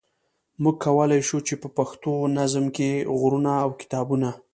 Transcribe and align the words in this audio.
موږ 0.61 0.75
کولای 0.85 1.21
شو 1.27 1.37
چې 1.47 1.53
په 1.61 1.67
پښتو 1.77 2.11
نظم 2.37 2.65
کې 2.75 2.89
غرونه 3.19 3.53
او 3.63 3.69
کتابونه. 3.81 4.29